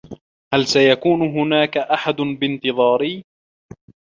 [0.53, 3.23] هل سيكون هناك أحد بانتظاري؟